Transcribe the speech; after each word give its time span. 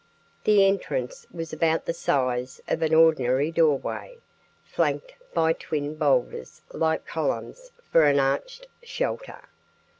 The 0.45 0.65
entrance 0.65 1.27
was 1.31 1.53
about 1.53 1.85
the 1.85 1.93
size 1.93 2.59
of 2.67 2.81
an 2.81 2.91
ordinary 2.91 3.51
doorway, 3.51 4.17
flanked 4.63 5.13
by 5.31 5.53
twin 5.53 5.93
boulders 5.93 6.63
like 6.73 7.05
columns 7.05 7.71
for 7.91 8.05
an 8.05 8.19
arched 8.19 8.65
shelter. 8.81 9.43